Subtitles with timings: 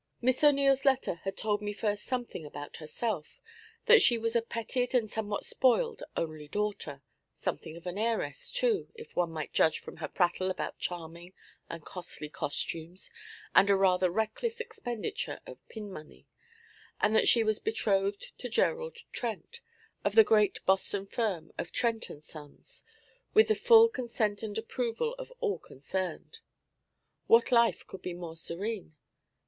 [0.19, 3.39] Miss O'Neil's letter had told me first something about herself:
[3.85, 7.03] that she was a petted and somewhat spoiled only daughter;
[7.35, 11.33] something of an heiress, too, if one might judge from her prattle about charming
[11.69, 13.11] and costly costumes
[13.53, 16.25] and a rather reckless expenditure of pin money;
[16.99, 19.61] and that she was betrothed to Gerald Trent,
[20.03, 22.83] of the great Boston firm of Trent and Sons,
[23.35, 26.39] with the full consent and approval of all concerned.
[27.27, 28.95] What life could be more serene?